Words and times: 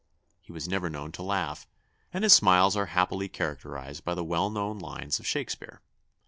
He 0.41 0.51
was 0.51 0.67
never 0.67 0.89
known 0.89 1.11
to 1.11 1.21
laugh, 1.21 1.67
and 2.11 2.23
his 2.23 2.33
smiles 2.33 2.75
are 2.75 2.87
happily 2.87 3.29
characterised 3.29 4.03
by 4.03 4.15
the 4.15 4.23
well 4.23 4.49
known 4.49 4.79
lines 4.79 5.19
of 5.19 5.27
Shakespeare. 5.27 5.79